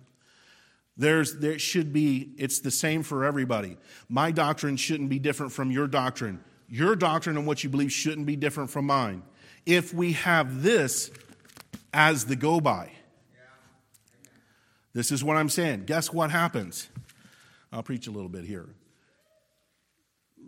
[0.97, 3.77] There's, there should be, it's the same for everybody.
[4.09, 6.43] My doctrine shouldn't be different from your doctrine.
[6.69, 9.23] Your doctrine and what you believe shouldn't be different from mine.
[9.65, 11.11] If we have this
[11.95, 12.93] as the go by,
[14.93, 15.85] this is what I'm saying.
[15.87, 16.89] Guess what happens?
[17.73, 18.69] I'll preach a little bit here.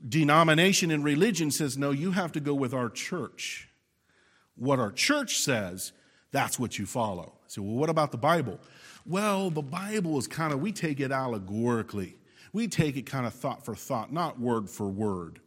[0.07, 3.71] Denomination and religion says, no, you have to go with our church.
[4.57, 5.93] What our church says,
[6.31, 7.33] that's what you follow.
[7.47, 8.61] So, well, what about the Bible?
[9.07, 12.17] Well, the Bible is kind of, we take it allegorically.
[12.53, 15.41] We take it kind of thought for thought, not word for word.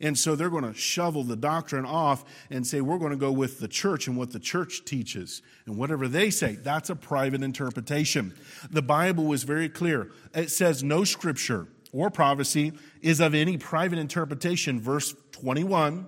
[0.00, 3.32] And so they're going to shovel the doctrine off and say, we're going to go
[3.32, 5.42] with the church and what the church teaches.
[5.64, 8.34] And whatever they say, that's a private interpretation.
[8.70, 10.10] The Bible is very clear.
[10.34, 14.80] It says no scripture or prophecy is of any private interpretation.
[14.80, 16.06] Verse 21.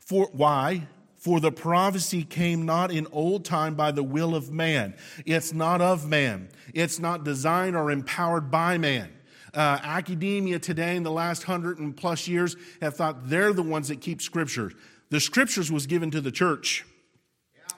[0.00, 0.86] For why?
[1.26, 4.94] For the prophecy came not in old time by the will of man.
[5.24, 6.50] It's not of man.
[6.72, 9.12] It's not designed or empowered by man.
[9.52, 13.88] Uh, academia today in the last hundred and plus years have thought they're the ones
[13.88, 14.72] that keep scriptures.
[15.10, 16.84] The scriptures was given to the church.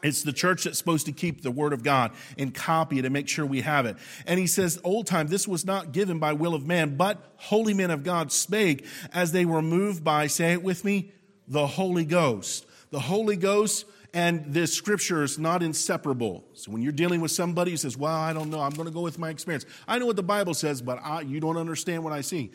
[0.03, 3.15] It's the church that's supposed to keep the word of God and copy it and
[3.15, 3.97] make sure we have it.
[4.27, 7.73] And he says, old time, this was not given by will of man, but holy
[7.73, 8.85] men of God spake
[9.15, 11.13] as they were moved by, say it with me,
[11.47, 16.45] the Holy Ghost the Holy Ghost and this scripture is not inseparable.
[16.55, 18.95] So when you're dealing with somebody who says, Well, I don't know, I'm going to
[18.95, 19.67] go with my experience.
[19.87, 22.51] I know what the Bible says, but I, you don't understand what I see.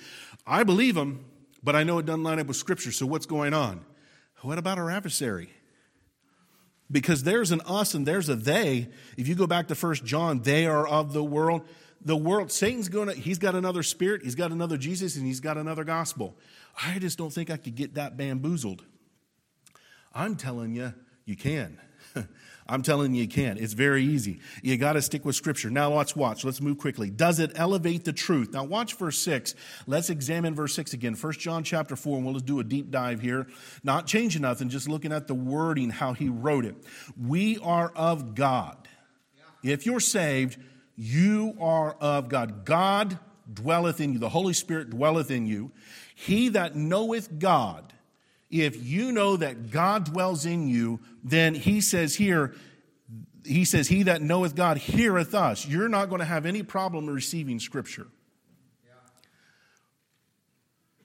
[0.48, 1.26] I believe them,
[1.64, 2.92] but I know it doesn't line up with scripture.
[2.92, 3.86] So what's going on?
[4.42, 5.50] What about our adversary?
[6.92, 8.90] Because there's an us and there's a they.
[9.18, 11.62] If you go back to First John, they are of the world.
[12.02, 15.40] The world, Satan's going to, he's got another spirit, he's got another Jesus, and he's
[15.40, 16.36] got another gospel.
[16.84, 18.84] I just don't think I could get that bamboozled.
[20.14, 20.94] I'm telling you,
[21.26, 21.80] you can.
[22.68, 23.58] I'm telling you, you can.
[23.58, 24.40] It's very easy.
[24.62, 25.70] You got to stick with Scripture.
[25.70, 26.46] Now, let's watch.
[26.46, 27.10] Let's move quickly.
[27.10, 28.54] Does it elevate the truth?
[28.54, 29.56] Now, watch verse 6.
[29.86, 31.16] Let's examine verse 6 again.
[31.16, 33.48] First John chapter 4, and we'll just do a deep dive here.
[33.84, 36.76] Not changing nothing, just looking at the wording, how he wrote it.
[37.22, 38.88] We are of God.
[39.62, 40.58] If you're saved,
[40.96, 42.66] you are of God.
[42.66, 43.20] God
[43.52, 45.72] dwelleth in you, the Holy Spirit dwelleth in you.
[46.16, 47.94] He that knoweth God,
[48.62, 52.54] if you know that God dwells in you, then he says here,
[53.44, 55.66] he says, He that knoweth God heareth us.
[55.66, 58.08] You're not going to have any problem receiving scripture.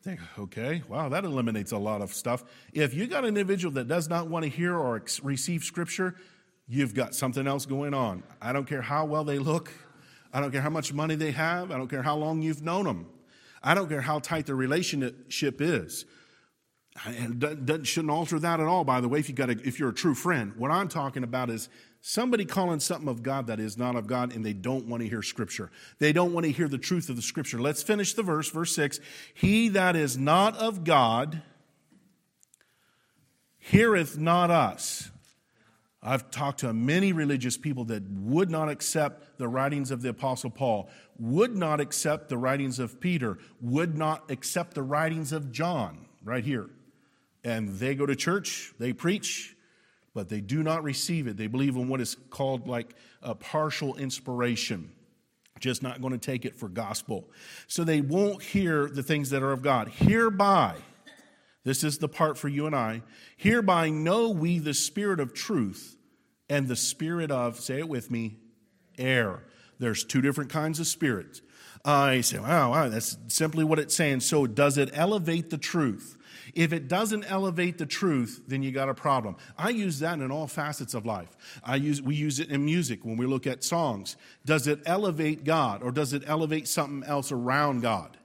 [0.02, 2.44] Think, okay, wow, that eliminates a lot of stuff.
[2.72, 6.14] If you got an individual that does not want to hear or receive scripture,
[6.68, 8.22] you've got something else going on.
[8.40, 9.72] I don't care how well they look.
[10.32, 11.70] I don't care how much money they have.
[11.70, 13.08] I don't care how long you've known them.
[13.62, 16.04] I don't care how tight the relationship is.
[17.04, 19.90] And shouldn't alter that at all, by the way, if, you got a, if you're
[19.90, 20.54] a true friend.
[20.56, 21.68] What I'm talking about is
[22.00, 25.08] somebody calling something of God that is not of God, and they don't want to
[25.08, 25.70] hear Scripture.
[25.98, 27.60] They don't want to hear the truth of the Scripture.
[27.60, 29.00] Let's finish the verse, verse 6.
[29.34, 31.42] He that is not of God
[33.58, 35.10] heareth not us.
[36.02, 40.50] I've talked to many religious people that would not accept the writings of the Apostle
[40.50, 46.06] Paul, would not accept the writings of Peter, would not accept the writings of John,
[46.24, 46.70] right here
[47.44, 49.56] and they go to church, they preach,
[50.14, 51.36] but they do not receive it.
[51.36, 54.90] They believe in what is called like a partial inspiration,
[55.60, 57.28] just not going to take it for gospel.
[57.66, 59.88] So they won't hear the things that are of God.
[59.88, 60.74] Hereby,
[61.64, 63.02] this is the part for you and I,
[63.36, 65.96] hereby know we the spirit of truth
[66.48, 68.38] and the spirit of, say it with me,
[68.96, 69.44] air.
[69.78, 71.42] There's two different kinds of spirits.
[71.84, 74.20] Uh, say, wow, wow, that's simply what it's saying.
[74.20, 76.17] So, does it elevate the truth?
[76.58, 79.36] If it doesn't elevate the truth, then you got a problem.
[79.56, 81.36] I use that in all facets of life.
[81.62, 84.16] I use, we use it in music when we look at songs.
[84.44, 88.16] Does it elevate God or does it elevate something else around God?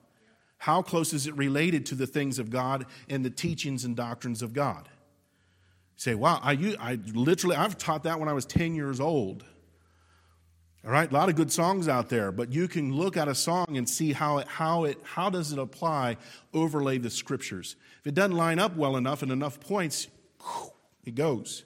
[0.58, 4.42] How close is it related to the things of God and the teachings and doctrines
[4.42, 4.90] of God?
[4.90, 9.46] You say, wow, I, I literally, I've taught that when I was 10 years old.
[10.86, 13.36] All right, a lot of good songs out there, but you can look at a
[13.36, 16.18] song and see how it, how it, how does it apply,
[16.54, 17.78] overlay the scriptures.
[18.02, 20.10] If it doesn't line up well enough and enough points,
[21.06, 21.64] it goes.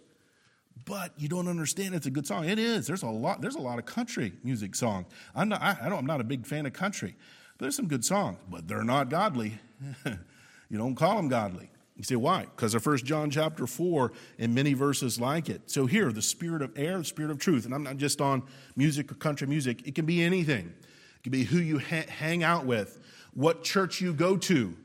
[0.85, 2.47] But you don't understand it's a good song.
[2.47, 2.85] It is.
[2.85, 3.41] There's a lot.
[3.41, 5.07] There's a lot of country music songs.
[5.35, 5.61] I'm not.
[5.61, 5.99] I, I don't.
[5.99, 7.15] I'm not a big fan of country.
[7.57, 9.59] But there's some good songs, but they're not godly.
[10.05, 11.71] you don't call them godly.
[11.97, 12.41] You say, why?
[12.41, 15.69] Because of 1 John chapter 4 and many verses like it.
[15.69, 18.43] So here, the spirit of air, the spirit of truth, and I'm not just on
[18.75, 20.73] music or country music, it can be anything.
[21.17, 22.99] It can be who you ha- hang out with,
[23.33, 24.77] what church you go to,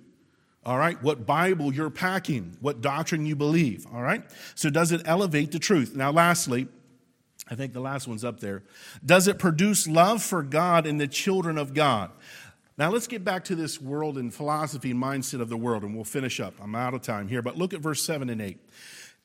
[0.64, 4.22] all right, what Bible you're packing, what doctrine you believe, all right?
[4.54, 5.94] So does it elevate the truth?
[5.94, 6.66] Now, lastly,
[7.50, 8.62] I think the last one's up there.
[9.04, 12.10] Does it produce love for God and the children of God?
[12.78, 15.94] Now, let's get back to this world and philosophy and mindset of the world, and
[15.94, 16.54] we'll finish up.
[16.60, 18.58] I'm out of time here, but look at verse 7 and 8.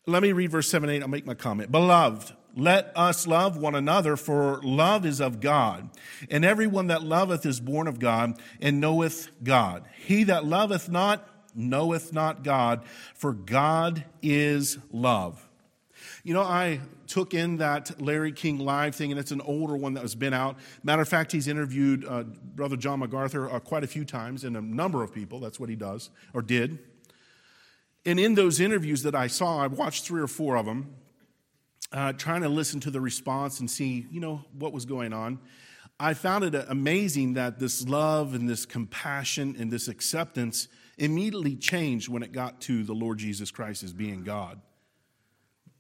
[0.06, 1.02] Let me read verse 7 and 8.
[1.02, 1.72] I'll make my comment.
[1.72, 5.90] Beloved, let us love one another, for love is of God.
[6.30, 9.86] And everyone that loveth is born of God and knoweth God.
[9.98, 12.84] He that loveth not knoweth not God,
[13.16, 15.48] for God is love.
[16.24, 19.94] You know, I took in that Larry King Live thing, and it's an older one
[19.94, 20.58] that has been out.
[20.84, 24.56] Matter of fact, he's interviewed uh, Brother John MacArthur uh, quite a few times and
[24.58, 25.40] a number of people.
[25.40, 26.80] That's what he does, or did.
[28.06, 30.96] And in those interviews that I saw, I watched three or four of them,
[31.92, 35.40] uh, trying to listen to the response and see, you know, what was going on.
[36.00, 42.08] I found it amazing that this love and this compassion and this acceptance immediately changed
[42.08, 44.62] when it got to the Lord Jesus Christ as being God.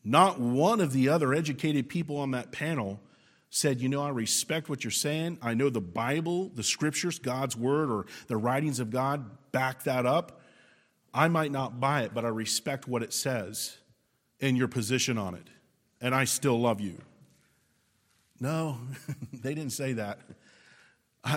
[0.07, 3.01] Not one of the other educated people on that panel
[3.49, 5.37] said, You know, I respect what you're saying.
[5.41, 10.05] I know the Bible, the scriptures, God's word, or the writings of God back that
[10.05, 10.39] up.
[11.13, 13.75] I might not buy it, but I respect what it says
[14.39, 15.49] and your position on it.
[15.99, 17.01] And I still love you.
[18.39, 18.77] No,
[19.33, 20.19] they didn't say that.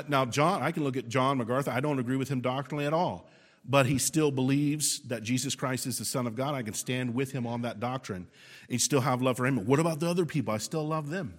[0.07, 1.73] Now, John, I can look at John MacArthur.
[1.73, 3.29] I don't agree with him doctrinally at all
[3.65, 6.55] but he still believes that Jesus Christ is the Son of God.
[6.55, 8.27] I can stand with him on that doctrine
[8.69, 9.65] and still have love for him.
[9.67, 10.55] What about the other people?
[10.55, 11.39] I still love them.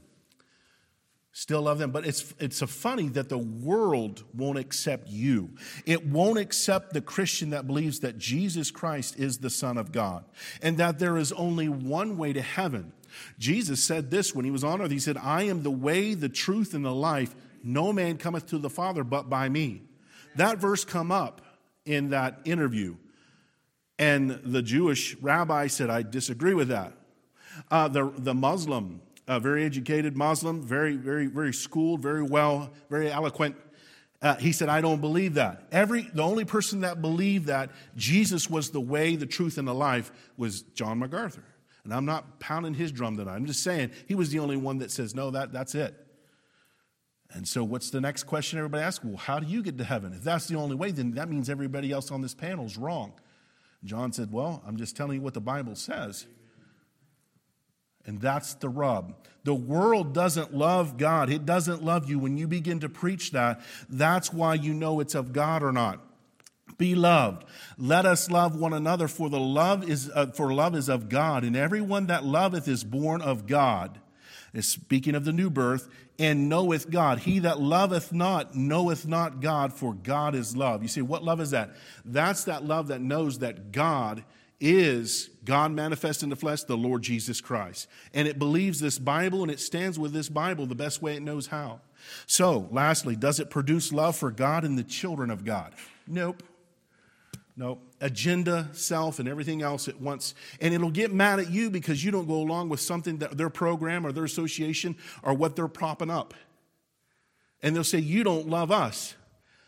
[1.34, 1.92] Still love them.
[1.92, 5.52] But it's, it's a funny that the world won't accept you.
[5.86, 10.26] It won't accept the Christian that believes that Jesus Christ is the Son of God
[10.62, 12.92] and that there is only one way to heaven.
[13.40, 14.92] Jesus said this when he was on earth.
[14.92, 17.34] He said, I am the way, the truth, and the life.
[17.64, 19.84] No man cometh to the Father but by me.
[20.36, 21.42] That verse come up
[21.86, 22.96] in that interview.
[24.00, 26.94] And the Jewish rabbi said, I disagree with that.
[27.70, 33.12] Uh, the, the Muslim, a very educated Muslim, very, very, very schooled, very well, very
[33.12, 33.56] eloquent,
[34.22, 35.68] uh, he said, I don't believe that.
[35.72, 39.74] Every, the only person that believed that Jesus was the way, the truth, and the
[39.74, 41.44] life was John MacArthur.
[41.84, 43.34] And I'm not pounding his drum tonight.
[43.34, 45.96] I'm just saying he was the only one that says, no, that, that's it.
[47.34, 49.06] And so, what's the next question everybody asks?
[49.06, 50.14] Well, how do you get to heaven?
[50.14, 53.14] If that's the only way, then that means everybody else on this panel is wrong.
[53.84, 56.26] John said, Well, I'm just telling you what the Bible says.
[58.06, 59.14] And that's the rub.
[59.44, 61.30] The world doesn't love God.
[61.30, 62.18] It doesn't love you.
[62.20, 66.00] When you begin to preach that, that's why you know it's of God or not.
[66.78, 67.46] Be loved.
[67.78, 71.44] Let us love one another, for the love is uh, for love is of God,
[71.44, 74.00] and everyone that loveth is born of God.
[74.54, 75.88] Is speaking of the new birth,
[76.20, 77.20] and knoweth God.
[77.20, 80.82] He that loveth not knoweth not God, for God is love.
[80.82, 81.72] You see, what love is that?
[82.06, 84.24] That's that love that knows that God
[84.60, 87.88] is God manifest in the flesh, the Lord Jesus Christ.
[88.14, 91.24] And it believes this Bible and it stands with this Bible the best way it
[91.24, 91.82] knows how.
[92.28, 95.74] So, lastly, does it produce love for God and the children of God?
[96.08, 96.44] Nope.
[97.62, 100.34] No, agenda, self, and everything else at once.
[100.62, 103.52] And it'll get mad at you because you don't go along with something that their
[103.52, 106.34] program or their association or what they're propping up.
[107.62, 109.14] And they'll say, You don't love us.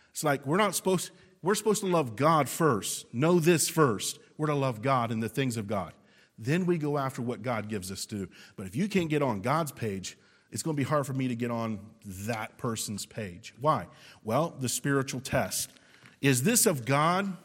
[0.10, 1.12] It's like we're not supposed,
[1.44, 3.14] we're supposed to love God first.
[3.14, 4.18] Know this first.
[4.39, 5.94] We're to love God and the things of God.
[6.39, 8.30] Then we go after what God gives us to do.
[8.56, 10.18] But if you can't get on God's page,
[10.52, 13.54] it's going to be hard for me to get on that person's page.
[13.62, 13.86] Why?
[14.24, 15.70] Well, the spiritual test.
[16.24, 17.38] Is this of God?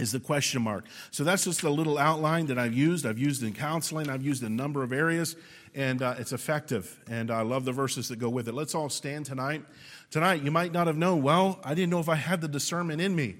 [0.00, 0.84] Is the question mark.
[1.10, 3.06] So that's just a little outline that I've used.
[3.06, 5.36] I've used in counseling, I've used in a number of areas,
[5.74, 6.98] and uh, it's effective.
[7.08, 8.54] And I love the verses that go with it.
[8.54, 9.64] Let's all stand tonight.
[10.10, 13.00] Tonight, you might not have known, well, I didn't know if I had the discernment
[13.00, 13.36] in me.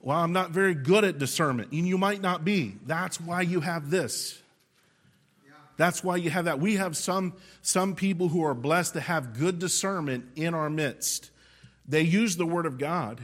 [0.00, 2.74] Well, I'm not very good at discernment, and you might not be.
[2.86, 4.40] That's why you have this.
[5.76, 6.60] That's why you have that.
[6.60, 11.30] We have some, some people who are blessed to have good discernment in our midst.
[11.88, 13.20] They use the Word of God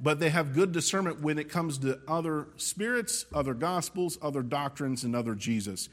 [0.00, 5.04] but they have good discernment when it comes to other spirits, other gospels, other doctrines,
[5.04, 5.88] and other Jesus.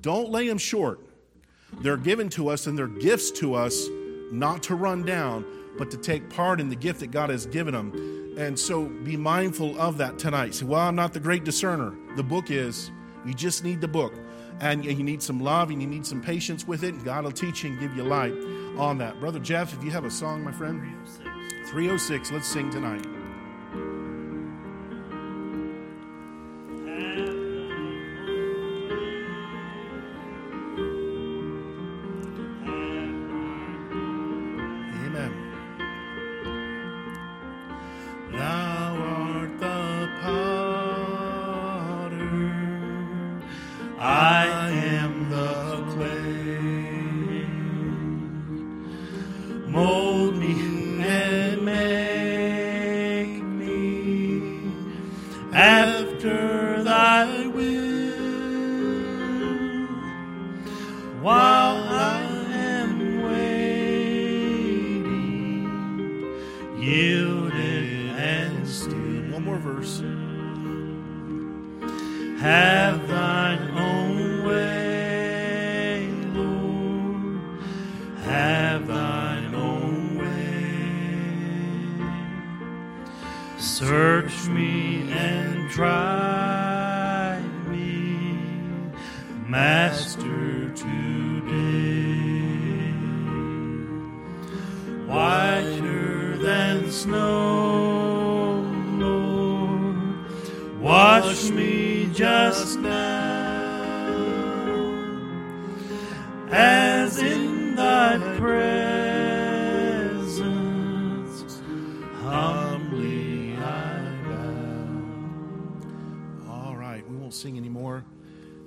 [0.00, 1.00] Don't lay them short.
[1.80, 3.86] They're given to us and they're gifts to us
[4.32, 5.44] not to run down,
[5.78, 8.34] but to take part in the gift that God has given them.
[8.38, 10.54] And so be mindful of that tonight.
[10.54, 11.94] Say, well, I'm not the great discerner.
[12.16, 12.90] The book is.
[13.24, 14.14] You just need the book.
[14.60, 16.94] And you need some love and you need some patience with it.
[16.94, 18.32] And God will teach you and give you light
[18.78, 19.20] on that.
[19.20, 21.70] Brother Jeff, if you have a song, my friend, 306.
[21.70, 23.15] 306 let's sing tonight.
[35.16, 35.45] Amen.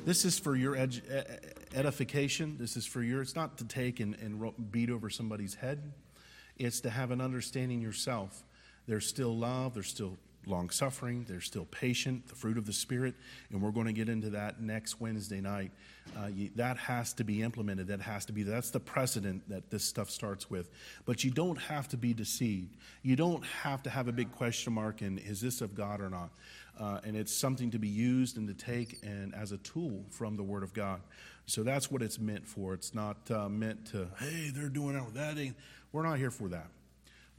[0.05, 0.75] This is for your
[1.75, 2.57] edification.
[2.57, 5.91] This is for your, it's not to take and, and beat over somebody's head.
[6.57, 8.43] It's to have an understanding yourself.
[8.87, 13.15] There's still love, there's still long suffering, they're still patient, the fruit of the Spirit,
[13.51, 15.71] and we're going to get into that next Wednesday night.
[16.17, 17.87] Uh, you, that has to be implemented.
[17.87, 20.69] That has to be, that's the precedent that this stuff starts with.
[21.05, 22.77] But you don't have to be deceived.
[23.03, 26.09] You don't have to have a big question mark in is this of God or
[26.09, 26.29] not?
[26.79, 30.37] Uh, and it's something to be used and to take and as a tool from
[30.37, 31.01] the Word of God.
[31.45, 32.73] So that's what it's meant for.
[32.73, 35.53] It's not uh, meant to, hey, they're doing it that.
[35.91, 36.67] We're not here for that.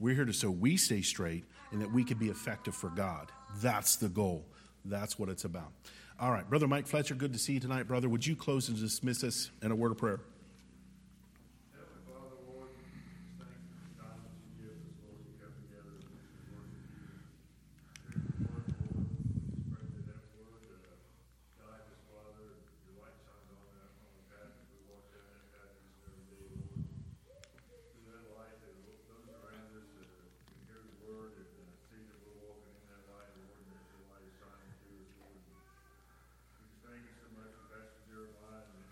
[0.01, 3.31] We're here to so we stay straight and that we can be effective for God.
[3.61, 4.47] That's the goal.
[4.83, 5.71] That's what it's about.
[6.19, 8.09] All right, Brother Mike Fletcher, good to see you tonight, brother.
[8.09, 10.19] Would you close and dismiss us in a word of prayer?